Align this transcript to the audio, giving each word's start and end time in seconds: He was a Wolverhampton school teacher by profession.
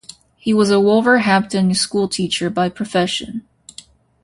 He 0.35 0.51
was 0.51 0.71
a 0.71 0.79
Wolverhampton 0.79 1.75
school 1.75 2.07
teacher 2.07 2.49
by 2.49 2.69
profession. 2.69 3.47